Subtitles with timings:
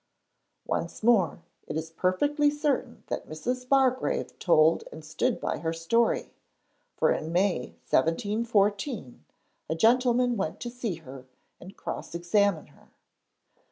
[0.65, 3.69] Once more, it is perfectly certain that Mrs.
[3.69, 6.33] Bargrave told and stood by her story,
[6.95, 9.23] for in May 1714
[9.69, 11.27] a gentleman went to see her
[11.59, 12.89] and cross examine her.